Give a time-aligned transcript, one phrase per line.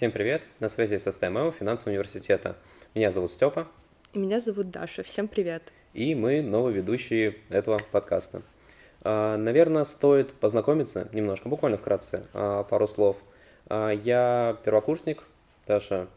[0.00, 0.40] Всем привет!
[0.60, 2.56] На связи с СТМО финансового университета.
[2.94, 3.68] Меня зовут Степа.
[4.14, 5.02] И меня зовут Даша.
[5.02, 5.74] Всем привет!
[5.92, 8.40] И мы новые ведущие этого подкаста.
[9.02, 13.18] А, наверное, стоит познакомиться немножко, буквально вкратце, а, пару слов.
[13.66, 15.22] А, я первокурсник,
[15.66, 16.08] Даша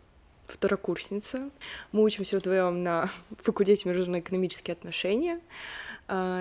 [0.47, 1.49] второкурсница.
[1.91, 3.09] Мы учимся вдвоем на
[3.39, 5.41] факультете международно-экономические отношения.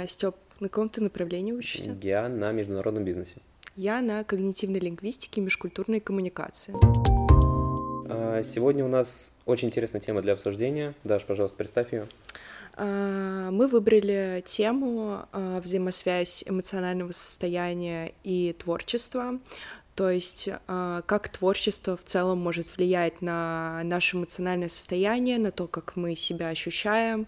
[0.06, 1.96] Степ, на каком ты направлении учишься?
[2.02, 3.38] Я на международном бизнесе.
[3.74, 7.11] Я на когнитивной лингвистике и межкультурной коммуникации.
[8.44, 10.94] Сегодня у нас очень интересная тема для обсуждения.
[11.04, 12.08] Даш, пожалуйста, представь ее.
[12.79, 19.38] Мы выбрали тему взаимосвязь эмоционального состояния и творчества.
[19.94, 25.96] То есть как творчество в целом может влиять на наше эмоциональное состояние, на то, как
[25.96, 27.26] мы себя ощущаем,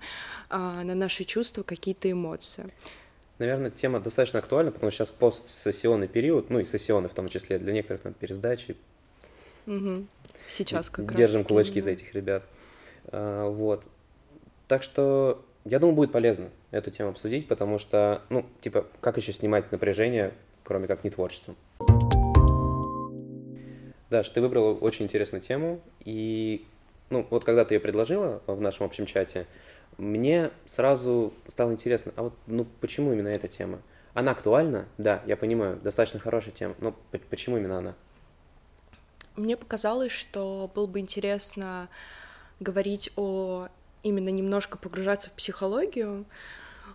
[0.48, 2.65] на наши чувства, какие-то эмоции.
[3.38, 7.59] Наверное, тема достаточно актуальна, потому что сейчас постсессионный период, ну и сессионный в том числе,
[7.59, 8.77] для некоторых там пересдачи.
[9.66, 10.07] Угу.
[10.48, 11.16] Сейчас как раз.
[11.16, 11.84] Держим кулачки да.
[11.84, 12.45] за этих ребят.
[13.07, 13.84] А, вот.
[14.68, 19.32] Так что я думаю, будет полезно эту тему обсудить, потому что, ну, типа, как еще
[19.32, 21.56] снимать напряжение, кроме как не творчеством.
[24.10, 26.66] Даш, ты выбрала очень интересную тему, и,
[27.09, 29.46] ну, вот когда ты ее предложила в нашем общем чате,
[29.96, 33.80] мне сразу стало интересно, а вот, ну, почему именно эта тема?
[34.12, 34.87] Она актуальна?
[34.99, 36.95] Да, я понимаю, достаточно хорошая тема, но
[37.30, 37.95] почему именно она?
[39.37, 41.88] Мне показалось, что было бы интересно
[42.60, 43.68] говорить о
[44.02, 46.24] именно немножко погружаться в психологию,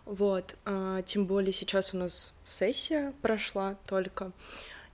[0.06, 4.32] вот, а, тем более сейчас у нас сессия прошла только,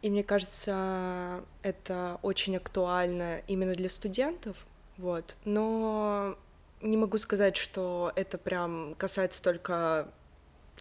[0.01, 4.57] и мне кажется, это очень актуально именно для студентов,
[4.97, 6.37] вот, но
[6.81, 10.09] не могу сказать, что это прям касается только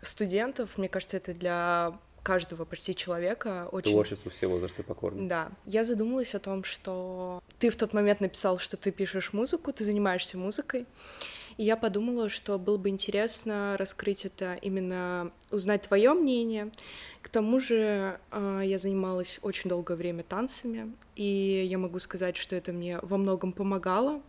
[0.01, 3.92] студентов, мне кажется, это для каждого почти человека очень...
[3.92, 5.28] Творчеству все возрасты покорны.
[5.28, 5.53] Да.
[5.67, 9.85] Я задумалась о том, что ты в тот момент написал, что ты пишешь музыку, ты
[9.85, 10.86] занимаешься музыкой,
[11.57, 16.73] и я подумала, что было бы интересно раскрыть это, именно узнать твое мнение.
[17.23, 22.57] К тому же а, я занималась очень долгое время танцами, и я могу сказать, что
[22.57, 24.20] это мне во многом помогало,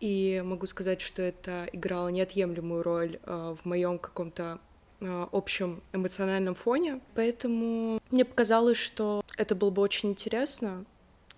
[0.00, 4.58] и могу сказать, что это играло неотъемлемую роль а, в моем каком-то
[5.00, 7.00] общем эмоциональном фоне.
[7.14, 10.84] Поэтому мне показалось, что это было бы очень интересно,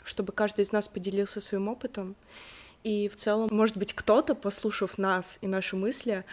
[0.02, 2.16] чтобы каждый из нас поделился своим опытом.
[2.84, 6.24] И в целом, может быть, кто-то, послушав нас и наши мысли,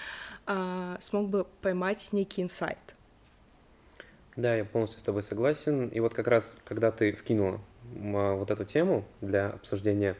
[0.48, 2.96] а, смог бы поймать некий инсайт.
[4.36, 5.90] Да, я полностью с тобой согласен.
[5.90, 7.62] И вот как раз, когда ты вкинула
[7.96, 10.16] а, вот эту тему для обсуждения,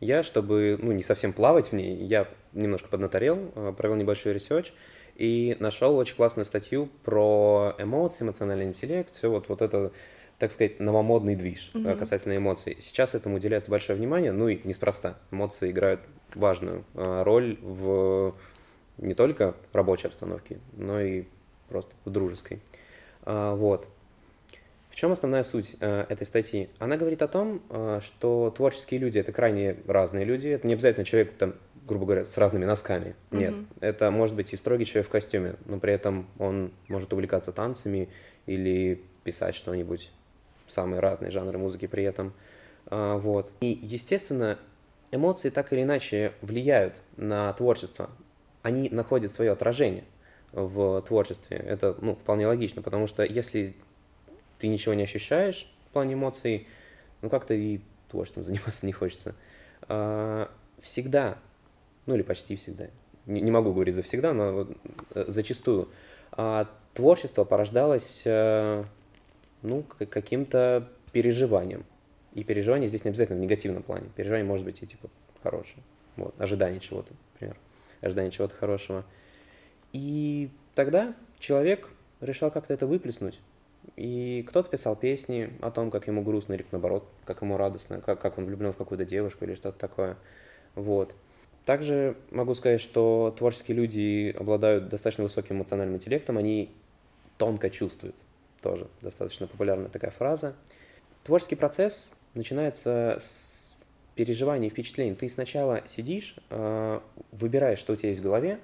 [0.00, 4.72] я, чтобы ну, не совсем плавать в ней, я немножко поднаторел, провел небольшой research,
[5.18, 9.90] и нашел очень классную статью про эмоции, эмоциональный интеллект, все вот, вот это,
[10.38, 11.98] так сказать, новомодный движ mm-hmm.
[11.98, 12.78] касательно эмоций.
[12.80, 15.18] Сейчас этому уделяется большое внимание, ну и неспроста.
[15.32, 16.00] Эмоции играют
[16.34, 18.34] важную э, роль в
[18.98, 21.24] не только рабочей обстановке, но и
[21.68, 22.60] просто в дружеской.
[23.22, 23.88] А, вот.
[24.90, 26.70] В чем основная суть э, этой статьи?
[26.78, 30.48] Она говорит о том, э, что творческие люди это крайне разные люди.
[30.48, 31.54] Это не обязательно человек там
[31.88, 33.16] грубо говоря, с разными носками.
[33.30, 33.66] Нет, mm-hmm.
[33.80, 38.08] это может быть и строгий человек в костюме, но при этом он может увлекаться танцами
[38.46, 40.12] или писать что-нибудь,
[40.68, 42.34] самые разные жанры музыки при этом.
[42.86, 43.52] А, вот.
[43.60, 44.58] И, естественно,
[45.10, 48.10] эмоции так или иначе влияют на творчество.
[48.62, 50.04] Они находят свое отражение
[50.52, 51.56] в творчестве.
[51.56, 53.74] Это ну, вполне логично, потому что если
[54.58, 56.66] ты ничего не ощущаешь в плане эмоций,
[57.22, 59.34] ну как-то и творчеством заниматься не хочется.
[59.82, 60.50] А,
[60.80, 61.38] всегда
[62.08, 62.88] ну или почти всегда,
[63.26, 64.76] не, не могу говорить за всегда, но вот,
[65.14, 65.88] э, зачастую,
[66.32, 68.84] а творчество порождалось э,
[69.62, 71.84] ну, каким-то переживанием.
[72.34, 74.08] И переживание здесь не обязательно в негативном плане.
[74.16, 75.08] Переживание может быть и типа
[75.42, 75.82] хорошее.
[76.16, 77.56] Вот, ожидание чего-то, например.
[78.00, 79.04] Ожидание чего-то хорошего.
[79.92, 81.88] И тогда человек
[82.20, 83.40] решал как-то это выплеснуть.
[83.96, 88.20] И кто-то писал песни о том, как ему грустно, или наоборот, как ему радостно, как,
[88.20, 90.16] как он влюблен в какую-то девушку или что-то такое.
[90.74, 91.14] Вот.
[91.68, 96.72] Также могу сказать, что творческие люди обладают достаточно высоким эмоциональным интеллектом, они
[97.36, 98.16] тонко чувствуют.
[98.62, 100.54] Тоже достаточно популярная такая фраза.
[101.24, 103.76] Творческий процесс начинается с
[104.14, 105.14] переживаний впечатлений.
[105.14, 107.00] Ты сначала сидишь, э,
[107.32, 108.60] выбираешь, что у тебя есть в голове,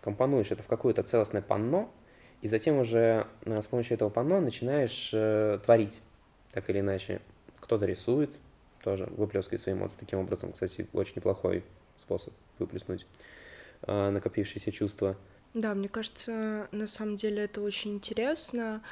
[0.00, 1.92] компонуешь это в какое-то целостное панно,
[2.40, 6.00] и затем уже э, с помощью этого панно начинаешь э, творить,
[6.50, 7.20] так или иначе.
[7.60, 8.30] Кто-то рисует,
[8.82, 10.50] тоже выплескивает свои эмоции таким образом.
[10.50, 11.62] Кстати, очень неплохой
[12.02, 13.06] способ выплеснуть
[13.86, 15.16] э, накопившиеся чувства.
[15.54, 18.82] Да, мне кажется, на самом деле это очень интересно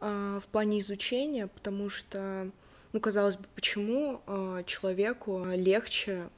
[0.00, 2.50] э, в плане изучения, потому что
[2.92, 6.28] Ну, казалось бы, почему э, человеку легче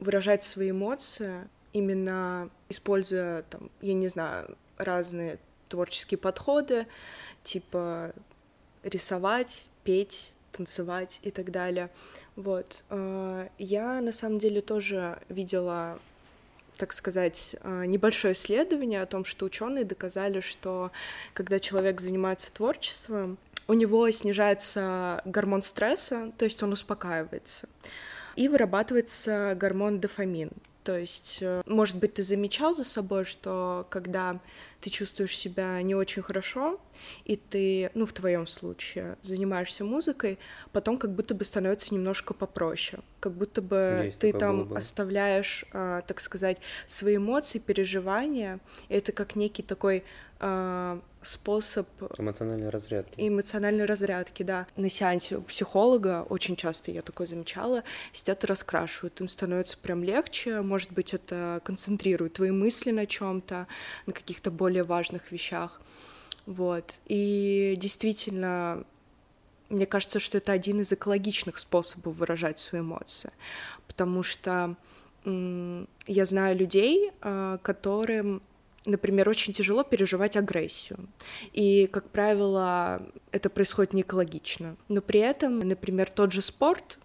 [0.00, 5.38] выражать свои эмоции, именно используя, там, я не знаю, разные
[5.68, 6.86] творческие подходы,
[7.44, 8.12] типа
[8.82, 11.90] рисовать, петь, танцевать и так далее.
[12.36, 12.84] Вот.
[12.90, 15.98] Э, я на самом деле тоже видела
[16.76, 20.90] так сказать, э, небольшое исследование о том, что ученые доказали, что
[21.32, 23.38] когда человек занимается творчеством,
[23.68, 27.68] у него снижается гормон стресса, то есть он успокаивается,
[28.36, 30.50] и вырабатывается гормон дофамин.
[30.84, 34.38] То есть, э, может быть, ты замечал за собой, что когда
[34.80, 36.80] ты чувствуешь себя не очень хорошо,
[37.24, 40.38] и ты, ну, в твоем случае, занимаешься музыкой,
[40.72, 44.76] потом как будто бы становится немножко попроще, как будто бы Есть ты там бы.
[44.76, 50.04] оставляешь, а, так сказать, свои эмоции, переживания, и это как некий такой
[50.38, 51.88] а, способ...
[52.18, 53.14] Эмоциональной разрядки.
[53.16, 54.66] Эмоциональной разрядки, да.
[54.76, 57.82] На сеансе у психолога, очень часто я такое замечала,
[58.12, 63.40] сидят и раскрашивают, им становится прям легче, может быть, это концентрирует твои мысли на чем
[63.40, 63.66] то
[64.06, 65.80] на каких-то более важных вещах.
[66.46, 67.00] Вот.
[67.06, 68.84] И действительно,
[69.68, 73.32] мне кажется, что это один из экологичных способов выражать свои эмоции,
[73.86, 74.76] потому что
[75.24, 78.42] я знаю людей, а, которым
[78.86, 81.08] например, очень тяжело переживать агрессию.
[81.52, 83.02] И, как правило,
[83.32, 84.76] это происходит не экологично.
[84.88, 86.98] Но при этом, например, тот же спорт,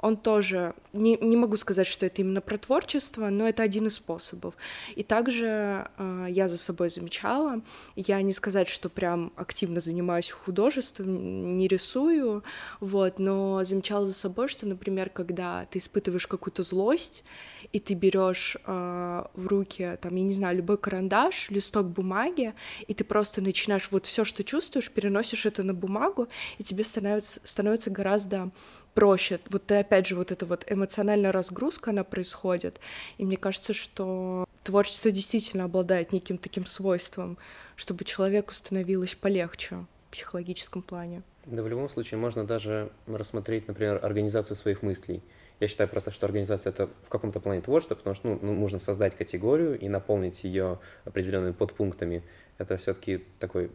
[0.00, 3.94] он тоже, не, не могу сказать, что это именно про творчество, но это один из
[3.94, 4.54] способов.
[4.94, 7.60] И также э, я за собой замечала,
[7.96, 12.44] я не сказать, что прям активно занимаюсь художеством, не рисую,
[12.80, 17.24] вот, но замечала за собой, что, например, когда ты испытываешь какую-то злость,
[17.72, 22.54] и ты берешь э, в руки, там, я не знаю, любой карандаш, листок бумаги,
[22.86, 26.28] и ты просто начинаешь вот все, что чувствуешь, переносишь это на бумагу,
[26.58, 28.50] и тебе становится, становится гораздо
[28.98, 29.38] проще.
[29.50, 32.80] Вот ты опять же вот эта вот эмоциональная разгрузка, она происходит.
[33.18, 37.38] И мне кажется, что творчество действительно обладает неким таким свойством,
[37.76, 39.76] чтобы человеку становилось полегче
[40.08, 41.22] в психологическом плане.
[41.46, 45.22] Да, в любом случае можно даже рассмотреть, например, организацию своих мыслей.
[45.60, 48.80] Я считаю просто, что организация это в каком-то плане творчество, потому что ну, ну нужно
[48.80, 52.22] создать категорию и наполнить ее определенными подпунктами.
[52.58, 53.70] Это все-таки такой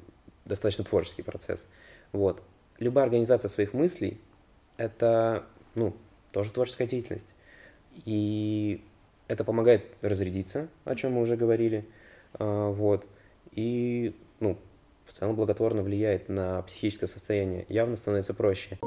[0.46, 1.68] достаточно творческий процесс.
[2.12, 2.44] Вот.
[2.80, 4.19] Любая организация своих мыслей
[4.78, 5.44] это,
[5.75, 5.96] ну,
[6.31, 7.34] тоже творческая деятельность.
[8.06, 8.84] И
[9.28, 11.86] это помогает разрядиться, о чем мы уже говорили,
[12.34, 13.06] а, вот.
[13.52, 14.58] И, ну,
[15.06, 17.66] в целом благотворно влияет на психическое состояние.
[17.70, 18.80] Явно становится проще.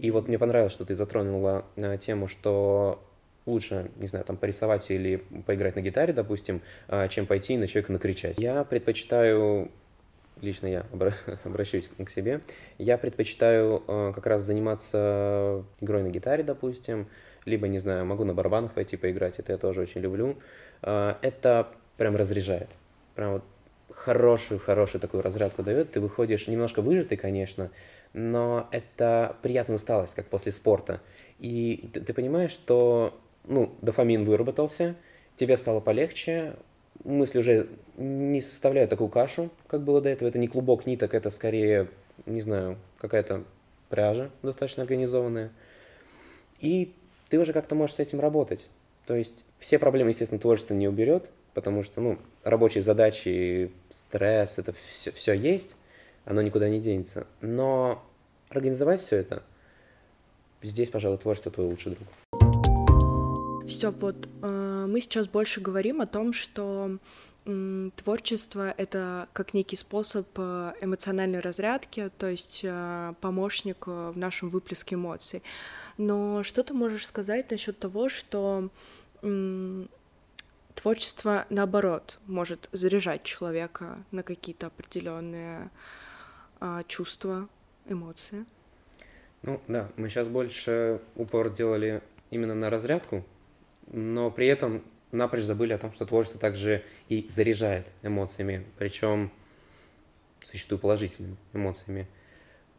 [0.00, 3.02] И вот мне понравилось, что ты затронула а, тему, что
[3.46, 5.16] лучше, не знаю, там порисовать или
[5.46, 8.38] поиграть на гитаре, допустим, а, чем пойти на человека накричать.
[8.38, 9.70] Я предпочитаю
[10.42, 10.86] лично я
[11.44, 12.40] обращусь к себе,
[12.78, 17.08] я предпочитаю э, как раз заниматься игрой на гитаре, допустим,
[17.44, 20.36] либо, не знаю, могу на барабанах пойти поиграть, это я тоже очень люблю.
[20.82, 22.68] Э, это прям разряжает,
[23.14, 23.44] прям вот
[23.90, 27.70] хорошую-хорошую такую разрядку дает, ты выходишь немножко выжатый, конечно,
[28.12, 31.00] но это приятная усталость, как после спорта.
[31.38, 34.94] И ты, ты понимаешь, что ну, дофамин выработался,
[35.36, 36.54] тебе стало полегче,
[37.04, 40.28] мысли уже не составляют такую кашу, как было до этого.
[40.28, 41.88] Это не клубок ниток, это скорее,
[42.26, 43.44] не знаю, какая-то
[43.88, 45.50] пряжа достаточно организованная.
[46.60, 46.94] И
[47.28, 48.68] ты уже как-то можешь с этим работать.
[49.06, 54.72] То есть все проблемы, естественно, творчество не уберет, потому что, ну, рабочие задачи, стресс, это
[54.72, 55.76] все, все есть,
[56.24, 57.26] оно никуда не денется.
[57.40, 58.04] Но
[58.50, 59.42] организовать все это,
[60.62, 62.08] здесь, пожалуй, творчество твой лучший друг.
[63.68, 66.98] Степ, вот э, мы сейчас больше говорим о том, что
[67.96, 74.50] творчество— это как некий способ э, эмоциональной разрядки, то есть э, помощник э, в нашем
[74.50, 75.42] выплеске эмоций.
[75.96, 78.68] Но что ты можешь сказать насчет того, что
[80.74, 85.70] творчество, наоборот, может заряжать человека на какие-то определенные
[86.86, 87.48] чувства,
[87.88, 88.44] эмоции?
[89.42, 93.24] Ну да, мы сейчас больше упор сделали именно на разрядку,
[93.92, 99.32] но при этом напрочь забыли о том, что творчество также и заряжает эмоциями, причем
[100.44, 102.08] существует положительными эмоциями.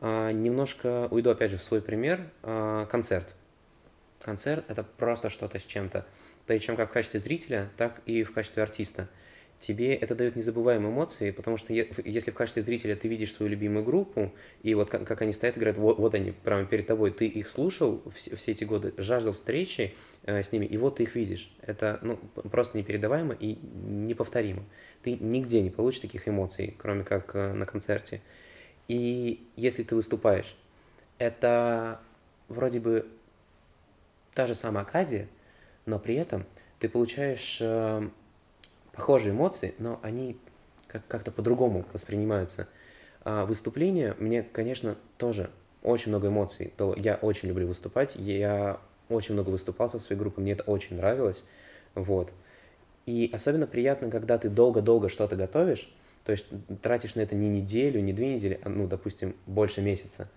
[0.01, 2.29] А, немножко уйду опять же в свой пример.
[2.43, 3.35] А, концерт.
[4.21, 6.05] Концерт это просто что-то с чем-то.
[6.45, 9.07] Причем как в качестве зрителя, так и в качестве артиста
[9.59, 13.83] тебе это дает незабываемые эмоции, потому что если в качестве зрителя ты видишь свою любимую
[13.83, 17.11] группу, и вот как, как они стоят и говорят, вот, вот они прямо перед тобой,
[17.11, 21.03] ты их слушал все, все эти годы, жаждал встречи э, с ними, и вот ты
[21.03, 21.51] их видишь.
[21.61, 22.17] Это ну,
[22.49, 24.63] просто непередаваемо и неповторимо.
[25.03, 28.21] Ты нигде не получишь таких эмоций, кроме как э, на концерте.
[28.87, 30.55] И если ты выступаешь,
[31.17, 31.99] это
[32.47, 33.05] вроде бы
[34.33, 35.27] та же самая Акадия,
[35.85, 36.45] но при этом
[36.79, 38.09] ты получаешь э,
[38.93, 40.38] похожие эмоции, но они
[40.88, 42.67] как- как-то по-другому воспринимаются.
[43.24, 45.50] А выступление мне, конечно, тоже
[45.84, 46.74] очень много эмоций.
[46.98, 48.79] Я очень люблю выступать, я
[49.10, 51.46] очень много выступал со своей группой, мне это очень нравилось,
[51.96, 52.31] вот.
[53.05, 55.91] И особенно приятно, когда ты долго-долго что-то готовишь,
[56.24, 56.46] то есть
[56.81, 60.29] тратишь на это не неделю, не две недели, а, ну, допустим, больше месяца.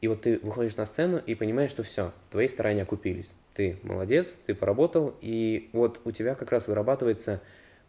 [0.00, 3.30] И вот ты выходишь на сцену и понимаешь, что все, твои старания окупились.
[3.54, 7.40] Ты молодец, ты поработал, и вот у тебя как раз вырабатывается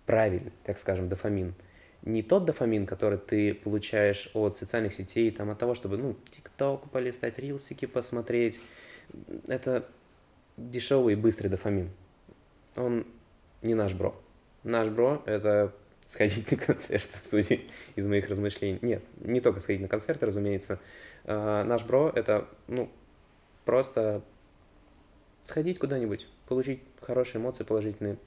[0.06, 1.54] правильный, так скажем, дофамин.
[2.04, 6.90] Не тот дофамин, который ты получаешь от социальных сетей, там, от того, чтобы, ну, тикток
[6.92, 8.62] полистать, рилсики посмотреть.
[9.48, 9.86] Это
[10.58, 11.90] дешевый и быстрый дофамин.
[12.76, 13.08] Он
[13.62, 14.16] не наш бро.
[14.64, 15.74] Наш бро— это
[16.08, 17.60] сходить на концерт, судя
[17.96, 18.78] из моих размышлений.
[18.82, 20.80] Нет, не только сходить на концерт, разумеется.
[21.24, 22.90] А, наш бро— это, ну,
[23.64, 24.22] просто
[25.44, 28.18] сходить куда-нибудь, получить хорошие эмоции положительные,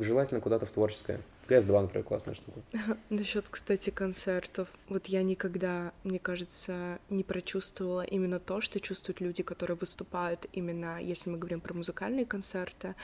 [0.00, 1.20] желательно куда-то в творческое.
[1.48, 2.60] ГС-2, например, классная штука.
[3.08, 4.68] Насчет, кстати, концертов.
[4.88, 11.00] Вот я никогда, мне кажется, не прочувствовала именно то, что чувствуют люди, которые выступают именно,
[11.00, 12.94] если мы говорим про музыкальные концерты.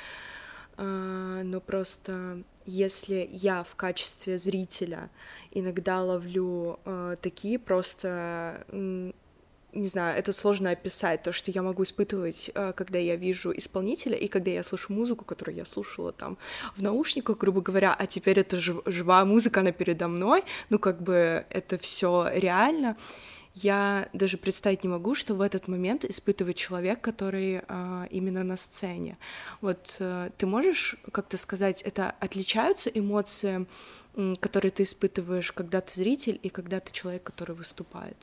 [0.76, 5.10] А, но просто если я в качестве зрителя
[5.50, 8.64] иногда ловлю э, такие просто
[9.74, 14.16] не знаю, это сложно описать, то, что я могу испытывать, э, когда я вижу исполнителя
[14.16, 16.38] и когда я слышу музыку, которую я слушала там
[16.76, 21.02] в наушниках, грубо говоря, а теперь это жив- живая музыка, она передо мной, ну как
[21.02, 22.96] бы это все реально.
[23.54, 28.56] Я даже представить не могу, что в этот момент испытывает человек, который а, именно на
[28.56, 29.16] сцене.
[29.60, 33.66] Вот а, ты можешь как-то сказать, это отличаются эмоции,
[34.40, 38.16] которые ты испытываешь, когда ты зритель и когда ты человек, который выступает?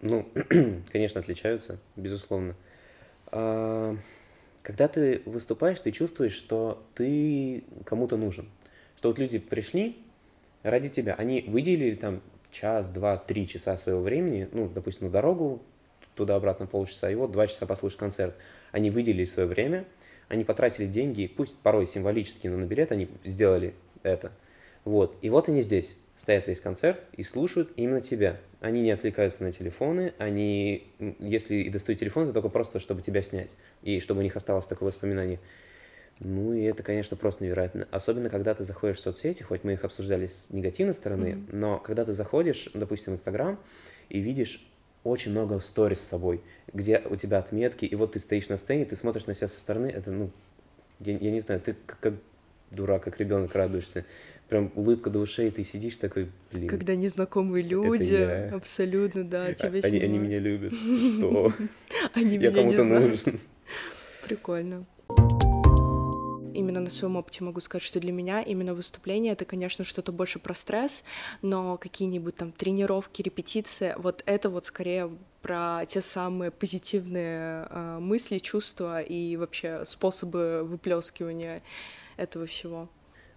[0.00, 0.28] Ну,
[0.92, 2.54] конечно, отличаются, безусловно.
[3.26, 3.96] А,
[4.62, 8.48] когда ты выступаешь, ты чувствуешь, что ты кому-то нужен.
[8.96, 9.96] Что вот люди пришли
[10.62, 15.62] ради тебя, они выделили там час, два, три часа своего времени, ну, допустим, на дорогу,
[16.14, 18.34] туда-обратно полчаса, и вот два часа послушать концерт.
[18.72, 19.84] Они выделили свое время,
[20.28, 24.32] они потратили деньги, пусть порой символически, но на билет они сделали это.
[24.84, 25.16] Вот.
[25.22, 28.38] И вот они здесь стоят весь концерт и слушают именно тебя.
[28.60, 30.86] Они не отвлекаются на телефоны, они,
[31.18, 33.50] если и достают телефон, то только просто, чтобы тебя снять,
[33.82, 35.38] и чтобы у них осталось такое воспоминание.
[36.20, 37.86] Ну и это, конечно, просто невероятно.
[37.90, 41.48] Особенно, когда ты заходишь в соцсети, хоть мы их обсуждали с негативной стороны, mm-hmm.
[41.52, 43.60] но когда ты заходишь, допустим, в Инстаграм,
[44.08, 44.66] и видишь
[45.04, 48.86] очень много сторис с собой, где у тебя отметки, и вот ты стоишь на сцене,
[48.86, 50.30] ты смотришь на себя со стороны, это, ну,
[51.00, 52.14] я, я не знаю, ты как, как
[52.70, 54.04] дурак, как ребенок радуешься
[54.48, 56.68] прям улыбка до ушей, ты сидишь такой, блин.
[56.68, 60.72] Когда незнакомые люди, абсолютно, да, тебя они, они меня любят,
[61.18, 61.52] что?
[62.14, 63.40] Они Я кому-то нужен.
[64.26, 64.86] Прикольно
[66.56, 70.38] именно на своем опыте могу сказать, что для меня именно выступление это, конечно, что-то больше
[70.38, 71.04] про стресс,
[71.42, 75.10] но какие-нибудь там тренировки, репетиции, вот это вот скорее
[75.42, 81.62] про те самые позитивные э, мысли, чувства и вообще способы выплескивания
[82.16, 82.88] этого всего.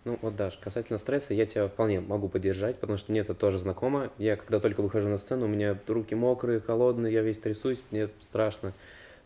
[0.06, 3.60] Ну вот, Даш, касательно стресса, я тебя вполне могу поддержать, потому что мне это тоже
[3.60, 4.12] знакомо.
[4.18, 8.10] Я, когда только выхожу на сцену, у меня руки мокрые, холодные, я весь трясусь, мне
[8.22, 8.74] страшно.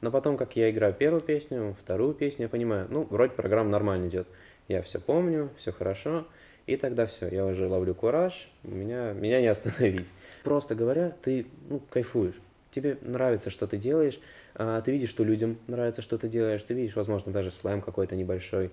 [0.01, 4.07] Но потом, как я играю первую песню, вторую песню, я понимаю, ну, вроде программа нормально
[4.07, 4.27] идет.
[4.67, 6.25] Я все помню, все хорошо,
[6.65, 10.07] и тогда все, я уже ловлю кураж, меня, меня не остановить.
[10.43, 12.35] Просто говоря, ты ну, кайфуешь.
[12.71, 14.19] Тебе нравится, что ты делаешь,
[14.55, 18.15] а, ты видишь, что людям нравится, что ты делаешь, ты видишь, возможно, даже слайм какой-то
[18.15, 18.71] небольшой.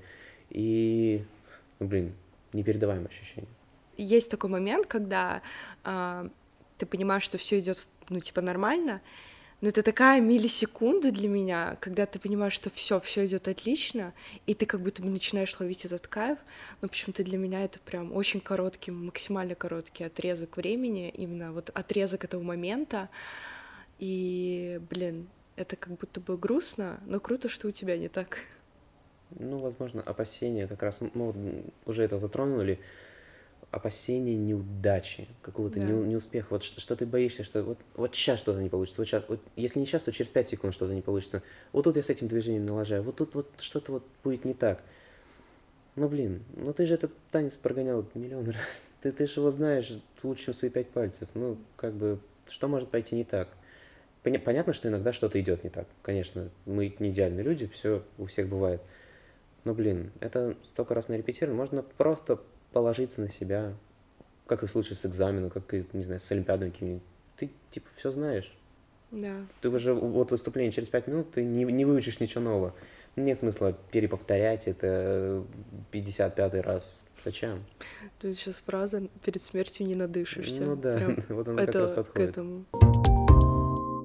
[0.48, 1.22] И
[1.80, 2.14] ну, блин,
[2.52, 3.50] непередаваемое ощущение.
[3.96, 5.42] Есть такой момент, когда
[5.84, 6.28] э,
[6.78, 9.00] ты понимаешь, что все идет, ну, типа, нормально,
[9.60, 14.14] но это такая миллисекунда для меня, когда ты понимаешь, что все, все идет отлично,
[14.46, 16.38] и ты как будто бы начинаешь ловить этот кайф.
[16.80, 22.24] Но почему-то для меня это прям очень короткий, максимально короткий отрезок времени, именно вот отрезок
[22.24, 23.10] этого момента.
[23.98, 28.38] И, блин, это как будто бы грустно, но круто, что у тебя не так.
[29.38, 31.36] Ну, возможно, опасения, как раз мы вот
[31.86, 32.80] уже это затронули,
[33.70, 35.86] опасения неудачи, какого-то да.
[35.86, 39.06] не, неуспеха, вот что, что ты боишься, что вот, вот сейчас что-то не получится, вот
[39.06, 42.02] сейчас, вот, если не сейчас, то через 5 секунд что-то не получится, вот тут я
[42.02, 44.82] с этим движением налажаю, вот тут вот что-то вот будет не так.
[45.96, 48.56] Ну, блин, ну ты же этот танец прогонял миллион раз,
[49.02, 52.18] ты, ты же его знаешь лучше, чем свои пять пальцев, ну, как бы,
[52.48, 53.48] что может пойти не так?
[54.22, 58.48] Понятно, что иногда что-то идет не так, конечно, мы не идеальные люди, все у всех
[58.48, 58.82] бывает,
[59.64, 62.40] но, блин, это столько раз нарепетировано, можно просто
[62.72, 63.74] положиться на себя,
[64.46, 67.00] как и в случае с экзаменом, как и, не знаю, с олимпиадами какими
[67.36, 68.52] Ты, типа, все знаешь.
[69.10, 69.44] Да.
[69.60, 72.74] Ты уже вот выступление через пять минут, ты не, не выучишь ничего нового.
[73.16, 75.44] Нет смысла переповторять это
[75.90, 77.02] 55 раз.
[77.24, 77.64] Зачем?
[78.20, 80.62] Тут сейчас фраза «перед смертью не надышишься».
[80.62, 82.30] Ну да, Прям вот она как это раз к подходит.
[82.30, 82.64] этому.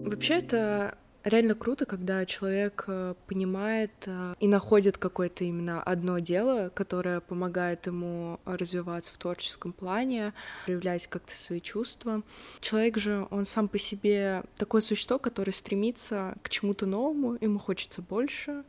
[0.09, 6.69] Вообще это реально круто, когда человек э, понимает э, и находит какое-то именно одно дело,
[6.69, 10.33] которое помогает ему развиваться в творческом плане,
[10.65, 12.21] проявлять как-то свои чувства.
[12.61, 18.01] Человек же, он сам по себе такое существо, которое стремится к чему-то новому, ему хочется
[18.01, 18.63] больше,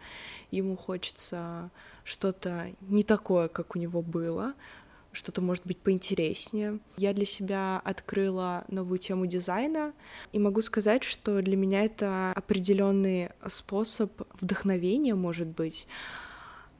[0.50, 1.70] ему хочется
[2.04, 4.54] что-то не такое, как у него было,
[5.16, 6.78] что-то может быть поинтереснее.
[6.96, 9.92] Я для себя открыла новую тему дизайна,
[10.32, 15.88] и могу сказать, что для меня это определенный способ вдохновения, может быть.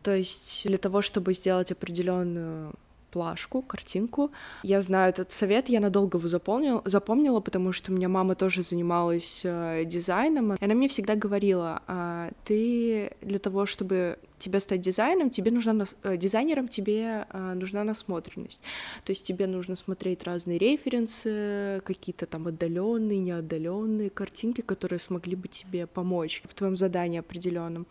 [0.02, 2.74] То есть для того, чтобы сделать определенную
[3.16, 4.30] плашку, картинку.
[4.62, 8.62] Я знаю этот совет, я надолго его запомнил, запомнила, потому что у меня мама тоже
[8.62, 14.82] занималась э, дизайном, и она мне всегда говорила, а, ты для того, чтобы тебе стать
[14.82, 15.96] дизайном, тебе нужна нас...
[16.02, 18.60] э, дизайнером, тебе э, нужна насмотренность.
[19.04, 25.48] То есть тебе нужно смотреть разные референсы, какие-то там отдаленные, неотдаленные картинки, которые смогли бы
[25.48, 27.86] тебе помочь в твоем задании определенном.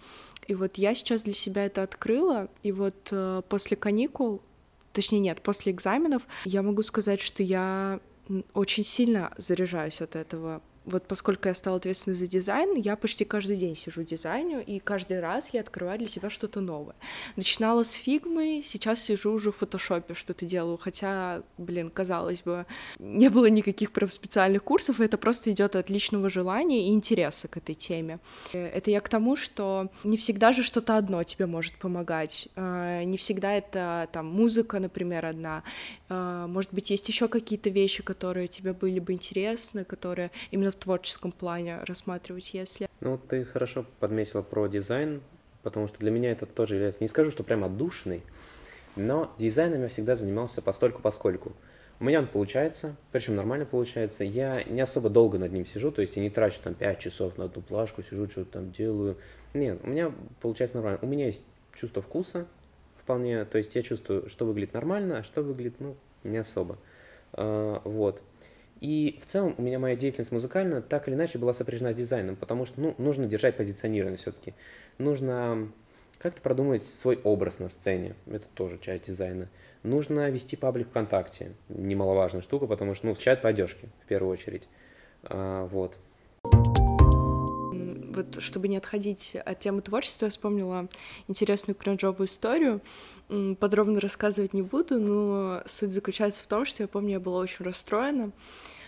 [0.48, 4.42] И вот я сейчас для себя это открыла, и вот э, после каникул
[4.96, 8.00] точнее нет, после экзаменов я могу сказать, что я
[8.54, 13.58] очень сильно заряжаюсь от этого, вот поскольку я стала ответственной за дизайн, я почти каждый
[13.58, 16.96] день сижу дизайню, и каждый раз я открываю для себя что-то новое.
[17.36, 22.66] Начинала с фигмы, сейчас сижу уже в фотошопе, что-то делаю, хотя, блин, казалось бы,
[23.00, 27.58] не было никаких прям специальных курсов, это просто идет от личного желания и интереса к
[27.58, 28.20] этой теме.
[28.54, 33.18] Это я к тому, что не всегда же что-то одно тебе может помогать, а, не
[33.18, 35.64] всегда это там музыка, например, одна,
[36.10, 40.80] а, может быть, есть еще какие-то вещи, которые тебе были бы интересны, которые именно в
[40.80, 42.88] творческом плане рассматривать, если...
[43.02, 45.22] Ну, ты хорошо подметила про дизайн,
[45.64, 48.24] потому что для меня это тоже является, не скажу, что прям отдушный,
[48.96, 51.54] но дизайном я всегда занимался постольку поскольку.
[52.00, 54.26] У меня он получается, причем нормально получается.
[54.26, 57.38] Я не особо долго над ним сижу, то есть я не трачу там 5 часов
[57.38, 59.18] на одну плашку, сижу, что-то там делаю.
[59.54, 60.12] Нет, у меня
[60.42, 61.00] получается нормально.
[61.02, 62.48] У меня есть чувство вкуса
[63.02, 66.78] вполне, то есть я чувствую, что выглядит нормально, а что выглядит, ну, не особо.
[67.32, 68.22] А, вот.
[68.86, 72.36] И в целом у меня моя деятельность музыкальная так или иначе была сопряжена с дизайном,
[72.36, 74.54] потому что ну, нужно держать позиционирование все-таки.
[75.00, 75.72] Нужно
[76.20, 79.50] как-то продумать свой образ на сцене, это тоже часть дизайна.
[79.82, 84.70] Нужно вести паблик ВКонтакте, немаловажная штука, потому что, ну, чат по одежке, в первую очередь.
[85.24, 85.98] А, вот.
[86.44, 90.90] Вот, чтобы не отходить от темы творчества, я вспомнила
[91.28, 92.82] интересную кринжовую историю.
[93.60, 97.66] Подробно рассказывать не буду, но суть заключается в том, что я помню, я была очень
[97.66, 98.32] расстроена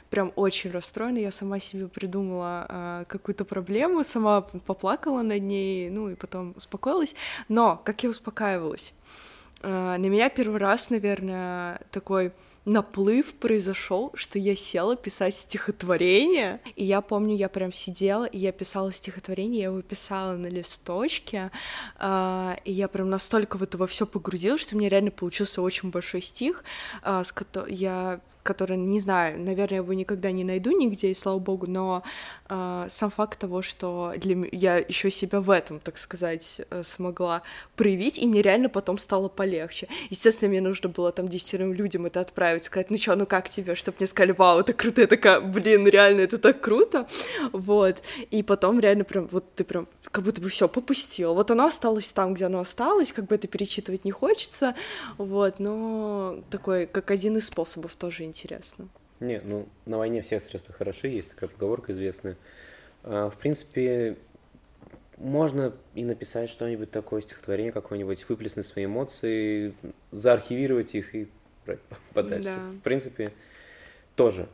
[0.09, 1.17] прям очень расстроена.
[1.17, 7.15] Я сама себе придумала а, какую-то проблему, сама поплакала над ней, ну и потом успокоилась.
[7.49, 8.93] Но как я успокаивалась?
[9.61, 12.31] А, на меня первый раз, наверное, такой
[12.67, 18.51] наплыв произошел, что я села писать стихотворение, и я помню, я прям сидела, и я
[18.51, 21.49] писала стихотворение, я его писала на листочке,
[21.97, 25.61] э, и я прям настолько в это во все погрузилась, что у меня реально получился
[25.61, 26.65] очень большой стих,
[27.03, 27.33] э, с
[27.69, 32.03] я который, не знаю, наверное, его никогда не найду нигде, и слава богу, но
[32.47, 37.41] сам факт того, что для я еще себя в этом, так сказать, э, смогла
[37.75, 39.87] проявить, и мне реально потом стало полегче.
[40.09, 43.75] Естественно, мне нужно было там десятерым людям это отправить, сказать, ну чё, ну как тебе,
[43.75, 47.07] чтобы мне сказали, вау, это круто, я такая, блин, реально, это так круто,
[47.51, 51.33] вот, и потом реально прям, вот ты прям как будто бы все попустил.
[51.33, 54.75] Вот оно осталось там, где оно осталось, как бы это перечитывать не хочется,
[55.17, 58.87] вот, но такой, как один из способов тоже интересно.
[59.19, 62.37] Не, ну, на войне все средства хороши, есть такая поговорка известная.
[63.03, 64.17] А, в принципе,
[65.17, 69.73] можно и написать что-нибудь такое, стихотворение какое-нибудь, выплеснуть свои эмоции,
[70.11, 71.27] заархивировать их и
[72.13, 72.49] подальше.
[72.49, 72.69] Да.
[72.69, 73.31] В принципе,
[74.15, 74.47] тоже,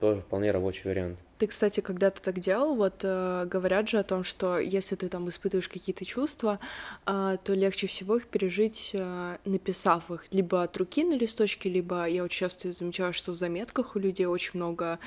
[0.00, 1.20] тоже вполне рабочий вариант.
[1.38, 5.28] Ты, кстати, когда-то так делал, вот э, говорят же о том, что если ты там
[5.28, 6.58] испытываешь какие-то чувства,
[7.06, 12.06] э, то легче всего их пережить, э, написав их либо от руки на листочке, либо
[12.06, 14.98] я вот часто замечаю, что в заметках у людей очень много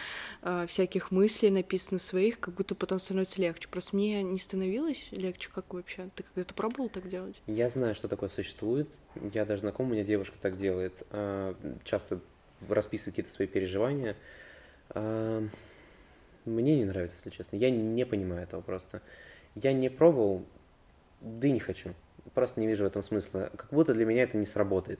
[0.41, 3.67] э, всяких мыслей написано своих, как будто потом становится легче.
[3.67, 6.09] Просто мне не становилось легче, как вообще?
[6.15, 7.41] Ты когда-то пробовал так делать?
[7.45, 8.87] Я знаю, что такое существует.
[9.33, 11.03] Я даже знаком, у меня девушка так делает.
[11.11, 12.21] Э, часто
[12.69, 14.15] расписывает какие-то свои переживания.
[14.93, 15.47] Э,
[16.45, 17.55] мне не нравится, если честно.
[17.55, 19.01] Я не понимаю этого просто.
[19.55, 20.45] Я не пробовал,
[21.21, 21.93] да и не хочу.
[22.33, 23.51] Просто не вижу в этом смысла.
[23.55, 24.99] Как будто для меня это не сработает.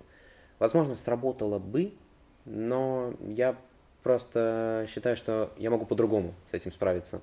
[0.60, 1.94] Возможно, сработало бы,
[2.46, 3.56] но я
[4.04, 7.22] просто считаю, что я могу по-другому с этим справиться.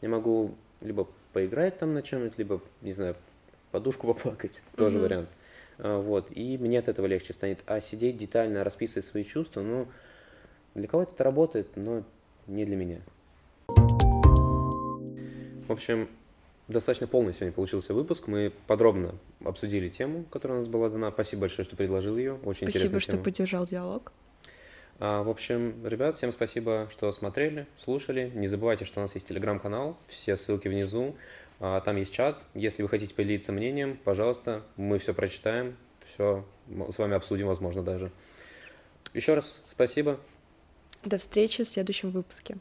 [0.00, 3.16] Я могу либо поиграть там на чем-нибудь, либо, не знаю,
[3.70, 5.02] подушку поплакать, тоже mm-hmm.
[5.02, 5.28] вариант.
[5.78, 7.60] А, вот, и мне от этого легче станет.
[7.66, 9.88] А сидеть детально, расписывать свои чувства, ну,
[10.74, 12.04] для кого-то это работает, но
[12.46, 13.00] не для меня.
[15.68, 16.08] В общем,
[16.66, 18.26] достаточно полный сегодня получился выпуск.
[18.26, 21.10] Мы подробно обсудили тему, которая у нас была дана.
[21.10, 22.34] Спасибо большое, что предложил ее.
[22.36, 24.12] Очень спасибо, интересная что поддержал диалог.
[24.98, 28.32] А, в общем, ребят, всем спасибо, что смотрели, слушали.
[28.34, 31.14] Не забывайте, что у нас есть телеграм-канал, все ссылки внизу.
[31.60, 32.42] А, там есть чат.
[32.54, 36.46] Если вы хотите поделиться мнением, пожалуйста, мы все прочитаем, все
[36.90, 38.10] с вами обсудим, возможно, даже.
[39.12, 40.18] Еще раз спасибо.
[41.04, 42.56] До встречи в следующем выпуске.